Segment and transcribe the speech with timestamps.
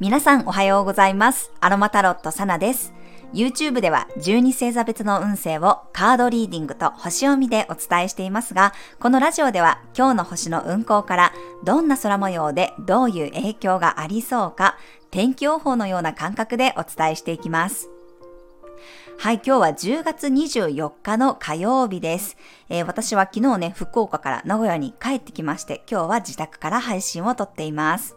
[0.00, 1.52] 皆さんおはようございます。
[1.60, 2.94] アロマタロットサナです。
[3.34, 11.32] YouTube では12星座別の運勢をカードリーディングと星読みでお伝えしていますが、このラジオでは今日の星の運行から
[11.64, 14.78] どんな空模様でどういう影響がありそうか、
[15.10, 17.90] 天気予報のような感覚でお伝えしていきます。
[19.18, 22.36] はい、今日は10月24日の火曜日です。
[22.68, 28.16] えー、私は昨日ね、福岡から名古屋に帰ってきまして、今日は自宅から配信をとっています。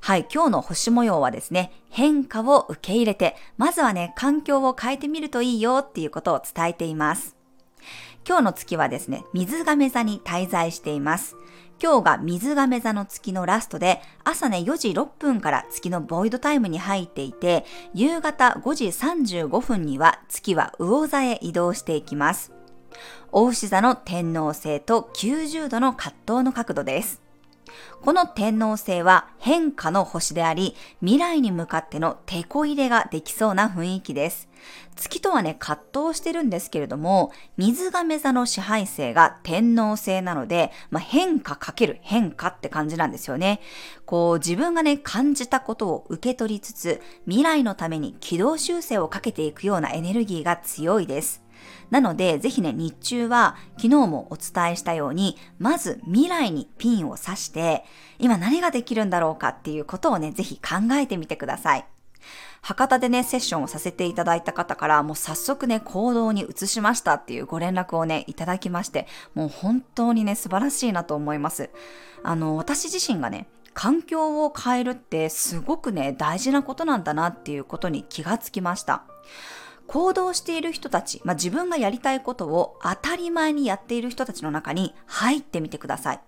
[0.00, 7.34] はい、今日の星模様はですね、変化を受け入れて、まずはね、環境を変えてみるといいよっていうことを伝えています。
[8.26, 11.36] 今日の月はですね、水亀座に滞在しています。
[11.82, 22.52] 今日が水亀座の月のラストで、朝ね4時6分から月のボイドタイムに入っていて、夕方5時35分には月は魚座へ移動していきます。
[23.30, 27.25] 大牛座の天皇星と90度の葛藤の角度です。
[28.02, 34.48] この天王星は変化の星であり、未来に向かっての手こ入れができそうな雰囲気です。
[34.96, 43.60] 月とはね、葛藤してるんですけれども、水亀座の支配星が天王星なので、まあ、変化かける変化って感じなんですよね。
[44.06, 51.45] こう、自分がね、感じたことを受け取りつつ、未来のために軌道修正をかけていくようなエネルギーが強いです。
[51.90, 57.84] なので、ぜひね、日中は昨日もお伝えしたように、まず未来にピンを刺して、
[58.18, 61.86] 今何ができるんだろうかっていうことをね、ぜひ考えてみてください。
[62.62, 71.70] 博多でね、セッションをさせていただいた方から、もう早速ね、行動に移しましたっていうご連絡をね、いただきまして、もう本当にね、素晴らしいなと思います。
[72.24, 79.04] あの、私自身がね、環境を変えるってすごくね、大事なことなんだなっていうことに気がつきました。
[79.86, 86.20] 行動している人たち、まあ、自分がやりたいことを当たり前にやっている人たちの中に入ってみてください。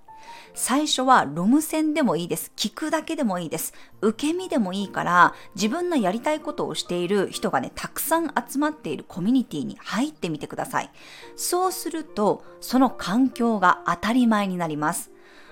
[0.55, 2.53] 最初はロム線でもいいです。
[2.57, 3.73] 聞くだけでもいいです。
[4.01, 10.91] 受け身でもいいから、自分のやりたいことをしている人がね、たくさん集まっているコミュニティに入ってみてください。
[11.37, 15.11] そうすると、その環境が当たり前になります。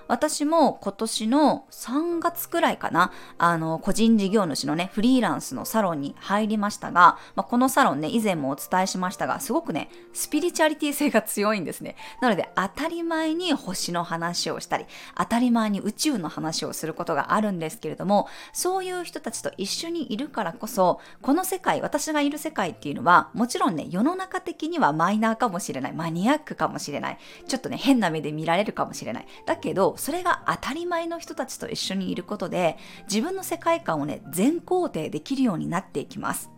[0.09, 11.97] 私も今年の3月くらいかな、あの、個人事業主のね、フリーランスのサロンに入りましたが、まあ、このサロンね、以前もお伝えしましたが、すごくね、スピリチュアリティ性が強いんですね。
[12.21, 14.87] なので、当たり前に星の話をしたり、
[15.17, 29.27] 当たり前に宇宙の話をすることがあるんですけれども、そういう人たちと一緒にいるからこそ、この世界、私がいる世界っていうのは、もちろんね、世の中的にはマイナーかもしれない、マニアックかもしれない、ちょっとね、変な目で見られるかもしれない。
[29.47, 32.77] だけど、それが当たり前の人たちと一緒にいることで
[33.09, 36.51] 自分の世界観をね全肯定できるようになっていきます。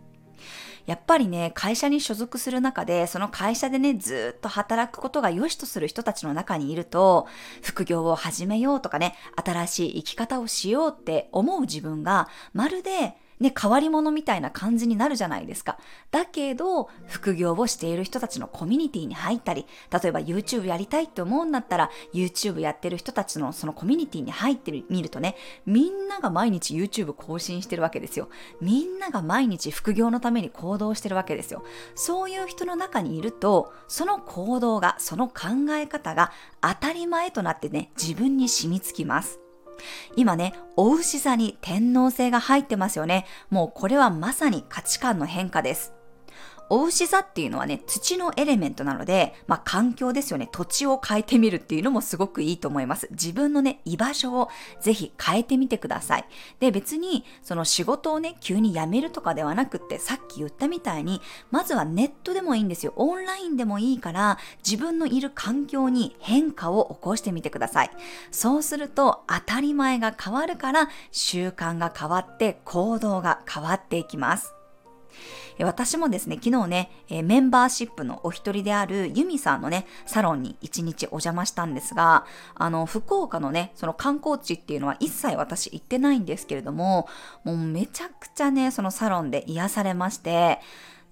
[0.87, 7.27] やっぱりね、会社に所属する中で、その会社でね、ずっと働くことが良しとする人たちの中にいると、
[7.61, 15.79] 副業を始めようとかね、新しい生き方をしようって思う自分が、まるでね、変わり者みたいな感じになるじゃないですか。
[16.11, 28.29] だけど、副業をしている人たちのコミュニティに入ったり、例えば YouTube やりたいって思うんだったら、YouTube やってる人たちのそのコミュニティに入ってみるとね、みんなが毎日 YouTube 更新してるわけですよ。
[28.61, 31.63] みんなが毎日副業のために行動してるわけですよ。
[31.95, 39.48] そういう人の中にいると、その行動が、その考え方が当たり前となってね、自分に染みつきます。
[40.17, 43.27] 今ね、お牛座に天皇星が入ってますよね。
[43.51, 45.98] もうこれはまさに価値観の変化です。
[46.71, 50.49] お牛座っていうのはね、土のエレメントなので、まあ環境ですよね。
[50.53, 53.09] 土地を変えてみるっていうのもすごくいいと思います。
[53.11, 54.49] 自分のね、居場所を
[54.81, 56.25] ぜひ変えてみてください。
[56.61, 61.21] で、別に、その仕事をね、急に辞めるとかではなくって、さっき言ったみたいに、
[61.51, 62.93] まずはネットでもいいんですよ。
[62.97, 67.91] オンラインでもいいから、自分のいる環境に変化を起こしてみてください。
[68.31, 74.58] そうすると、当たり前が変わるから、習慣が変わって、行動が変わっていきます。
[75.61, 76.91] 私もですね、昨日ね、
[77.25, 87.09] メンバーシップのお一人であるユミさんのね、サロンに一日お邪魔したんですが、あの、福岡のね、その観光地っていうのは一切私行ってないんですけれども、
[87.43, 90.61] もうめちゃくちゃね、そのサロンで癒されまして、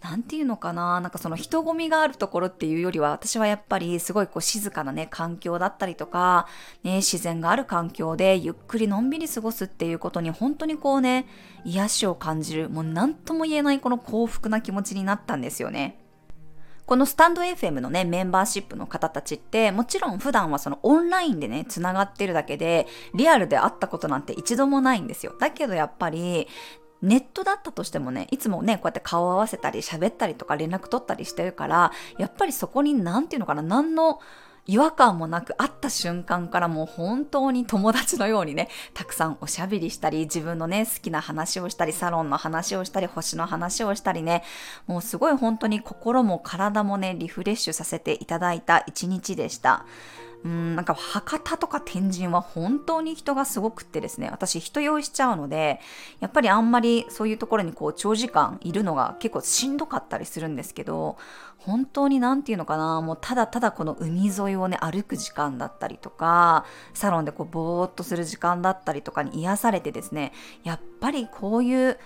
[0.02, 1.00] なんていうのかな？
[1.00, 6.46] なんかその人混みがあるところっていうよりは私はやっぱりすごいこう静かなね環境だったりとか、
[6.84, 11.26] ね、自然がある環境でゆっくりのんびり過ごすっていうことに本当にこうね
[11.64, 15.98] 癒しを感じるもう何とも言えないこの幸福な気持ちになったんですよね。
[16.84, 25.34] このスタンド FM のね、メンバーシップの方たちって、もちろん普段はそのオンラインでね、繋がってるだけで、リアルで会ったことなんて一度もないんですよ。
[25.36, 26.46] だけどやっぱり、
[27.02, 34.20] ネットだったとしてもね、いつもね、こうやって顔を合わせたり喋ったりとか連絡取ったりしてるから、やっぱりそこに何て言うのかな、何の
[34.66, 44.42] 違和感もなく会った瞬間からもう本当に友達のようにね、たくさんおしゃべりしたり、自分のね、好きな話をしたり、サロンの話をしたり、星の話をしたりね、
[44.86, 49.86] もうすごい本当に心も体もね、リフレッシュさせていただいた一日でした。
[50.46, 55.80] うん、なんか博多とか天神は本当に人がすごくってですね、私人用意しちゃうので、
[56.20, 61.16] やっぱりあんまりそういうところにこう長時間いるのが結構しんどかったりするんですけど、
[61.58, 66.64] 本当に何て言うのかな、もうただただこの海沿いをね、歩く時間だったりとか、
[66.94, 70.32] サロンでこうぼーっとする時間だったりとかに癒されてですね、
[70.62, 71.98] やっぱりこういう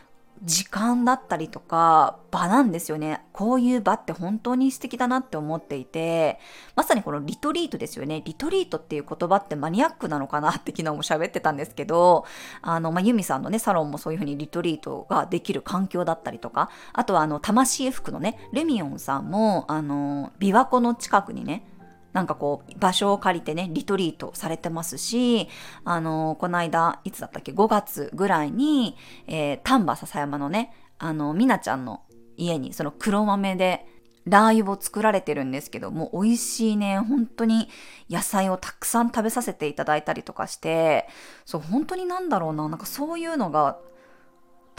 [0.42, 3.22] 時間だったりとか場なんですよね。
[3.32, 6.38] こういう場って本当に素敵だなって思っていて、
[6.76, 8.22] まさにこのリトリートですよね。
[8.24, 12.24] リトリートっていう言葉ってマニアックなのかなって昨日も喋ってたんですけど、
[12.62, 21.64] あの、まあ、ユミさんのね、サロンもそういうふうにリトリートができる環境だったりとか、あとはあの、魂服のね、レミオンさんも、あの、琵琶湖の近くにね、
[22.12, 25.48] なんかこう、場所を借りてね、リトリートされてますし、
[25.84, 28.96] あの、この間、いつだったっけ、5月ぐらいに、
[29.26, 32.02] えー、丹波篠山のね、あの、みなちゃんの
[32.36, 33.86] 家に、その黒豆で、
[34.26, 37.68] ラー油を作られてるんですけどもう、美味しいね、本当に
[38.10, 41.08] 野菜をたくさん食べさせていただいたりとかして、
[41.44, 43.78] そう、本当になんだろうな、なんかそういうのが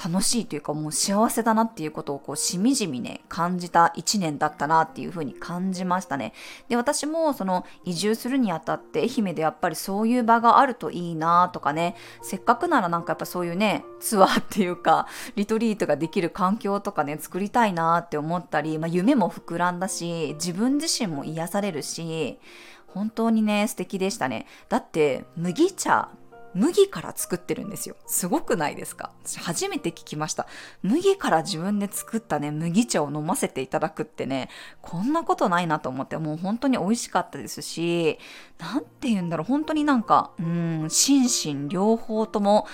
[0.04, 6.34] 楽しいというかもう幸せだなっていうことをこうしみじみね感じた一年だったなっていうふうに感じましたね。
[6.70, 22.40] で私もその移住するにあたって愛媛でやっぱりそういう場があるといいなとかねせっかくならなんかやっぱそういうねツアーっていうか リトリートができる環境とかね作りたいなって思ったり、まあ、夢も膨らんだし自分自身も癒されるし
[22.88, 24.48] 本当にね素敵でしたね。
[24.68, 26.10] だって麦茶
[26.54, 27.96] 麦から作ってるんですよ。
[28.08, 29.12] すごくないですか？
[29.42, 30.48] 初めて聞きました。
[30.84, 34.50] 麦から自分で作ったね、麦茶を飲ませていただくってね、
[34.82, 38.20] こんなことないなと思って、もう本当に美味しかったですし、
[38.60, 42.68] なんて言うんだろう、本当になんか、うん、心身両方とも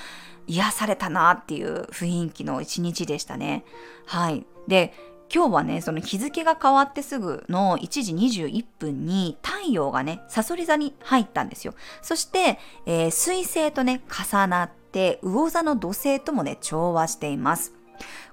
[0.48, 3.64] 癒されたなっていう雰囲気の一日でしたね。
[4.06, 4.46] はい。
[4.68, 4.94] で、
[5.34, 11.74] 今日はね、その日付が変わってすぐの1時21分に太陽がね、サソリ座に入ったんですよ。
[12.02, 17.74] そして、えー、水星とね、重なって、魚座の土星ともね、調和しています。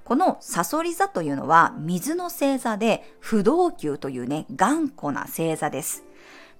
[0.04, 6.03] このさそり座というのは水の星座で不動級というね、頑固な星座です。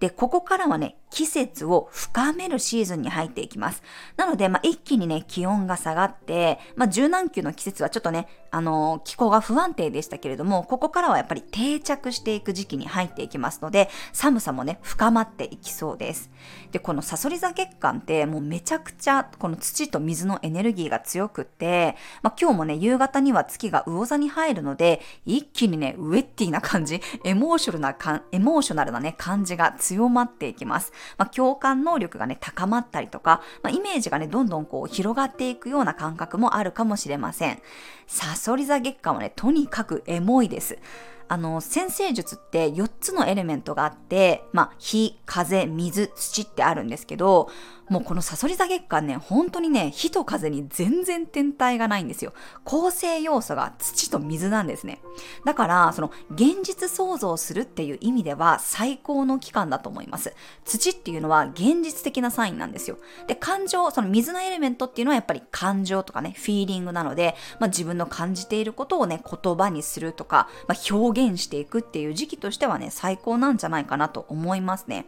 [0.05, 3.83] で、ここからはね、季節を深めるシーズンに入っていきます。
[4.19, 16.31] なので、まあ、一気にね、気温が下がって、まあ、柔軟球の季節はちょっとね、あのー、気候が不安定でしたけれども、ここからはやっぱり定着していく時期に入っていきますので、寒さもね、深まっていきそうです。
[16.73, 30.93] で、このサソリ座月間って、もうめちゃくちゃ、この土と水のエネルギーが強くって、まあ、今日もね、夕方には月が魚座に入るので、一気にね、ウェッティな感じ、エモーショナルな、エモーショナルなね、感じが強強まっていきます。
[31.19, 37.63] まあ、共感能力がね、高まったりとか、まあ、イメージがね、どんどんこう広がっていくような感覚もあるかもしれません。
[38.07, 40.79] サソリ座月間はね、とにかくエモいです。
[41.27, 47.49] あの、先生術って4つのエレメントがあって、まあ、火、風、水、土ってあるんですけど、
[47.89, 52.33] もうこのサソリ座月間ね、本当にね、火と風に全然天体がないんですよ。
[52.65, 55.01] 構成要素が土と水なんですね。
[55.45, 60.35] だから、その現実創造するっていう意味では最高の期間だと思います。
[60.65, 62.99] 土っていうのは現実的なサインなんですよ。
[63.27, 75.07] で、感情、その水のエレメントっていうのはやっぱり感情とかね、フィーリングなので、まあ、自分の感じていることをね、言葉にするとか、まあ、表現していくっていう時期としてはね、最高なんじゃないかなと思いますね。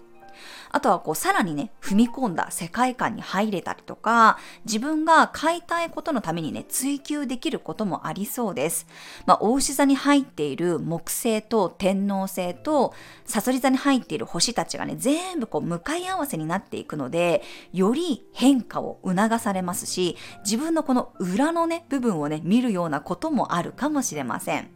[0.70, 8.86] あとはこうさらにね、踏み込んだ世界観に入れたりとか、自分が買いたいことのためにね、追求できることもありそうです。
[9.26, 24.75] まあ、大牛座に入っている木星と天王星と、サソリ座に入っている星たちがね、全部こう向かい合わせになっていくので、より変化を促されますし、自分のこの裏のね、部分をね、見るようなこともあるかもしれません。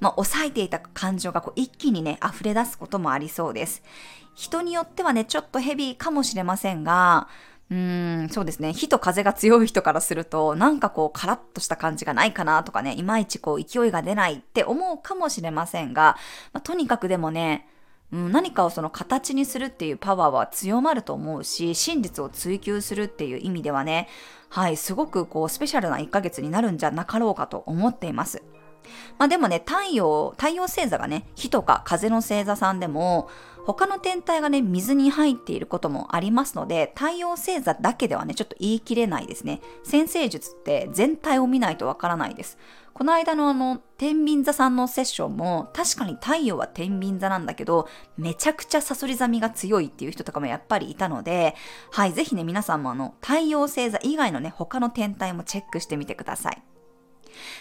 [0.00, 3.82] まあ、抑えていた感情がこう一気にね、溢れ出すこともありそうです。
[4.34, 7.28] 人によってはね、ちょっとヘビーかもしれませんが、
[7.70, 8.72] うーん、そうですね。
[8.72, 16.16] 火と風が強い人からすると、なんかこう、カラッとした感じがないかなとかね、いまいちこう、勢いが出ないって思うかもしれませんが、
[16.52, 17.68] まあ、とにかくでもね、
[18.12, 24.08] うん、何かをその形にするっていうパワーは強まると思うし、真実を追求するっていう意味ではね、
[24.48, 28.42] はい、すごくこう、スペシャルな1ヶ月になるんじゃなかろうかと思っています。
[29.18, 33.28] まあでもね、太陽、太陽星座がね、火とか風の星座さんでも、
[33.66, 39.60] 他の天体がね、水に入っていることもありますので、太陽星座だけではね、ちょっと言い切れないですね。
[39.84, 42.58] 先生術って全体を見ないとわからないです。
[42.92, 51.54] この間のあの、天秤座さんのセッションも、確かに太陽は天秤座なんだけど、めちゃくちゃサソリ座みが強いっていう人とかもやっぱりいたので、
[51.92, 56.62] はい、ぜひね、皆さんもあの、太陽星座以外のね、他の天体もチェックしてみてください。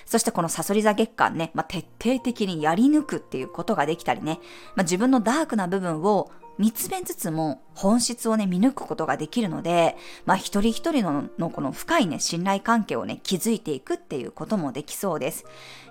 [0.06, 4.40] そしてこのサソリ座月間ね、まあ、徹底的にやり抜くっていうことができたりね、
[4.76, 9.96] まあ、自分のダークな部分を見つめつつも本質をね、見抜くことができるので、
[10.26, 15.46] まあ一人一人ののこの深いね、信頼関係をね、築いていくっていうこともできそうです。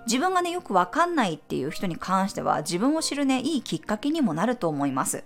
[0.05, 5.23] 自分がね、よくわかんないっていう人に関しては、自分を知るね、いいきっかけにもなると思います。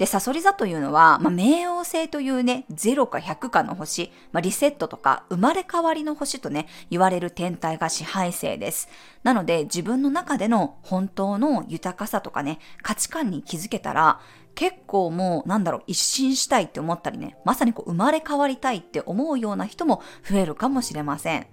[0.00, 8.88] で、サソリ座というのは、まあ、冥王星というね、0か100かの星、まあ、リセットとか生まれ変わりの星とね、言われる天体が支配星です。
[9.24, 14.20] なので、自分の中での本当の豊かさとかね、価値観に気づけたら、
[14.54, 21.46] 結構もうなんだろう一新したいって思ったりねまさにこう生まれ変わりたいって思うような人も増えるかもしれません。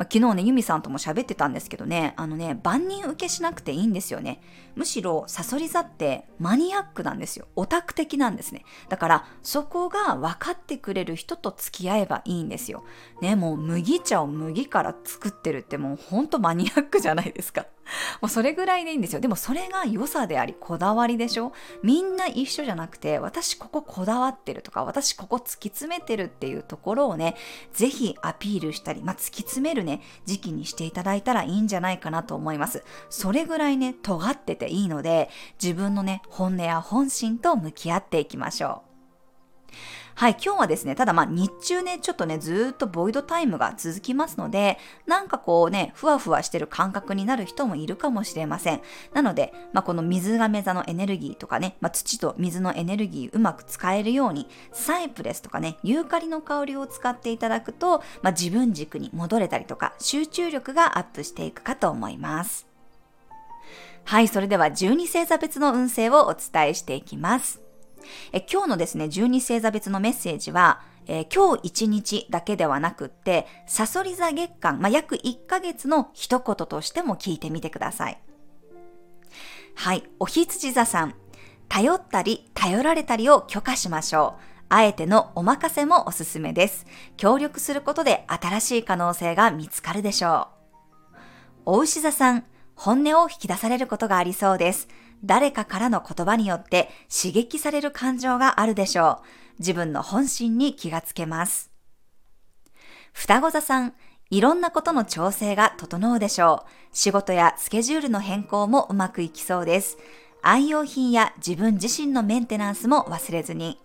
[0.00, 4.40] まあ、昨日ね、ユミさんとも喋ってたんですけどね、あのね、万人受けしなくていいんですよね。
[4.74, 7.48] むしろ、サソリ座ってマニアックなんですよ。
[7.54, 8.64] オタク的なんですね。
[8.88, 12.82] だから、そこが分かってくれる人と付き合えばいいんですよ。
[13.20, 17.66] ね、もう麦茶を麦から作ってるってもうほんとマニアックじゃないですか。
[18.20, 19.20] もうそれぐらいでいいんですよ。
[19.20, 21.52] でもそれが良さであり、こだわりでしょ
[21.82, 27.36] みんな一緒じゃなくて、私こここだわってるとか、私ここ突き詰めてるっていうところをね、
[27.72, 29.89] ぜひアピールしたり、まあ、突き詰めるね、
[30.26, 32.84] 時期にしていただいたらいいんじゃないかなと思います。
[33.08, 35.30] それぐらいね、尖ってていいので、
[35.60, 38.90] 自分のね、本音や本心と向き合っていきましょう。
[40.20, 48.82] はい、今日はですね、ただまあ日中ね、ちょっとね、ずっとボイドタイムが続きますので、なんかこうね、ふわふわしてる感覚になる人もいるかもしれません。
[49.14, 62.66] なので、まあこの水亀座のエネルギーとかね、まあ土と水のエネルギーうまく使えるように、サイプレスとかね、ユーカリの香りを使っていただくと、まあ自分軸に戻れたりとか、集中力がアップしていくかと思います。
[64.04, 67.59] はい、それでは12星座別の運勢をお伝えしていきます。
[68.32, 78.20] え今日のですね、12星座別のメッセージは、えー、今日一日だけではなくって、サソリ座月間、まあ、約1ヶ月の一言としても聞いてみてください。
[79.74, 81.14] はい、お羊座さん。
[81.68, 84.42] 頼ったり、頼られたりを許可しましょう。
[84.68, 86.86] あえてのお任せもおすすめです。
[87.16, 90.48] 協力することで新しい可能性が見つかるでしょ
[91.16, 91.22] う。
[91.66, 94.88] お牛座さん、本音を引き出されることがありそうです。
[95.24, 99.24] 誰かからの言葉によって刺激される感情があるでしょう。
[99.58, 101.70] 自分の本心に気がつけます。
[103.12, 103.94] 双子座さん、
[104.30, 106.70] いろんなことの調整が整うでしょう。
[106.92, 109.98] 仕事やスケジュールの変更もうまくいきそうです。
[110.42, 113.80] 愛用品や自分自身のメンテナンスも忘れずに。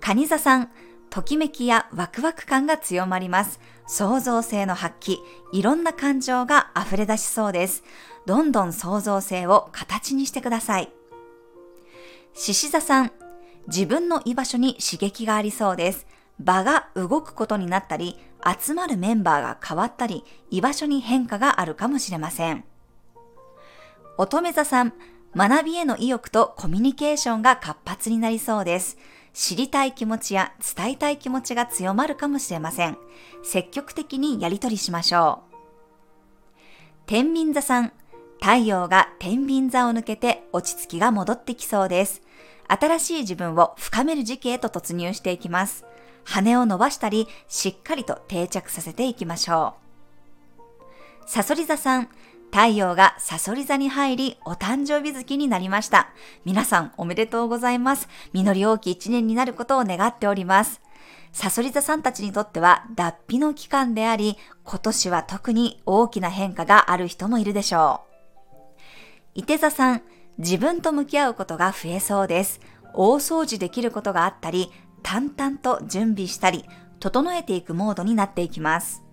[0.00, 0.70] 蟹座さん、
[1.10, 3.60] ときめきやワクワク感が強まります。
[3.88, 5.18] 創造性の発揮、
[5.52, 7.82] いろんな感情が溢れ出しそうです。
[8.26, 10.92] どんどん創造性を形にしてください。
[12.34, 13.12] 獅子座さん、
[13.66, 16.06] 自分の居場所に刺激がありそうです。
[16.38, 18.16] 場が動くことになったり、
[18.58, 22.64] 集まるメンバーが変わったり、居場所に変化があるかもしれません。
[24.16, 24.92] 乙女座さん、
[25.34, 28.96] 学びへの意欲とコミュニケーションが活発になりそうです。
[29.32, 32.98] 知りたい気持ちや伝えたい気持ちが強まるかもしれません。
[33.42, 35.50] 積極的にやりとりしましょう。
[37.06, 37.92] 天秤座さん、
[38.40, 42.22] 太陽が天秤座を抜けて落ち着きが戻ってきそうです。
[42.68, 45.84] 新しい自分を深める時期へと突入していきます。
[46.24, 49.80] 羽を伸ばしたり、しっかりと定着させていきましょう。
[51.26, 52.08] サソリ座さん、
[52.52, 56.08] 太陽がサソリ座に入り、お誕生日月になりました。
[56.44, 58.08] 皆さんおめでとうございます。
[58.32, 60.80] 実り大きい一年になることを願っております。
[61.32, 68.10] サソリ座さんたちにとっては脱皮の期間であり、今年は特に大きな変化がある人もいるでしょう。
[69.36, 70.02] 伊手座さん、
[70.38, 72.60] 自分と向き合うことが増えそうです。
[72.94, 74.72] 大掃除できることがあったり、
[75.04, 76.64] 淡々と準備したり、
[76.98, 79.04] 整えていくモードになっていきます。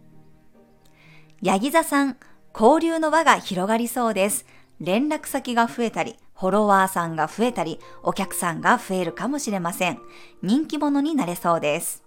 [1.44, 2.17] ヤギ座さん、
[2.60, 4.48] 交流の輪が広がりそうです。
[4.82, 10.00] 連絡先が増えたり、フォロワーさんが増えたり、お客さんが増えるかもしれません。
[10.42, 12.04] 人気者になれそうです。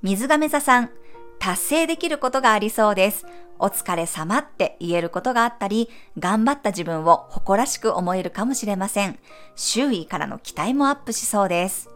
[0.00, 0.90] 水亀座さん、
[1.38, 3.26] 達成できることがありそうです。
[3.58, 9.18] お疲れ様って言えることがあったり、頑張った自分を誇らしく思えるかもしれません。
[9.56, 11.90] 周囲からの期待もアップしそうです。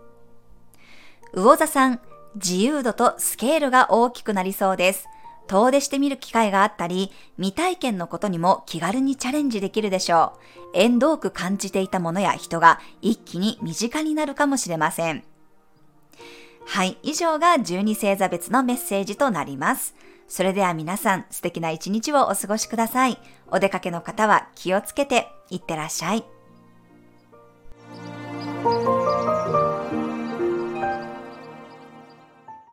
[1.32, 2.00] 魚座さん、
[2.34, 5.08] 自由度とスケールが大きくなりそうです。
[5.48, 10.34] 遠出してみる機会があったり、未体験のことにも気軽にチャレンジできるでしょ
[10.74, 10.78] う。
[10.78, 15.24] 縁遠く感じていたものや人が一気に身近になるかもしれません。
[16.66, 19.96] はい、以上が12星座別のメッセージとなります。
[20.28, 23.18] それでは皆さん素敵な一日をお過ごしください。
[23.50, 26.24] お出かけの方は気をつけていってらっしゃい。